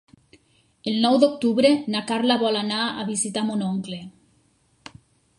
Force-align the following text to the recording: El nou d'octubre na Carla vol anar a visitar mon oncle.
El 0.91 0.95
nou 1.01 1.17
d'octubre 1.23 1.69
na 1.95 2.01
Carla 2.11 2.37
vol 2.43 2.57
anar 2.61 2.79
a 3.03 3.05
visitar 3.09 3.43
mon 3.51 3.61
oncle. 3.67 4.01